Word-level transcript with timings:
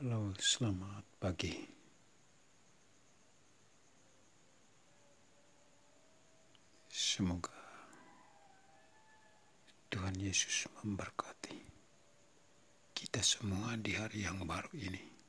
Halo, 0.00 0.32
selamat 0.40 1.04
pagi. 1.20 1.52
Semoga 6.88 7.52
Tuhan 9.92 10.16
Yesus 10.16 10.72
memberkati 10.80 11.52
kita 12.96 13.20
semua 13.20 13.76
di 13.76 13.92
hari 13.92 14.24
yang 14.24 14.40
baru 14.48 14.72
ini. 14.72 15.19